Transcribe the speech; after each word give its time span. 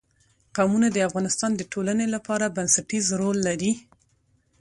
قومونه 0.57 0.87
د 0.91 0.97
افغانستان 1.07 1.51
د 1.55 1.61
ټولنې 1.73 2.07
لپاره 2.15 2.53
بنسټيز 2.55 3.05
رول 3.19 3.37
لري. 3.47 3.71